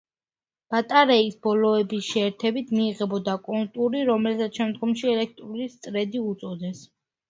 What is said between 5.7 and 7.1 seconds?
წრედი უწოდეს.